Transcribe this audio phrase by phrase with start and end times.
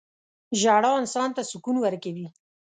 [0.59, 2.27] •ژړا انسان ته سکون ورکوي.